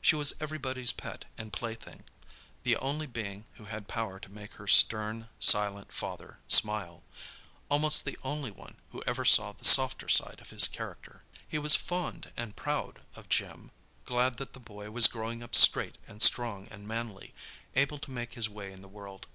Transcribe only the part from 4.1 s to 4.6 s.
to make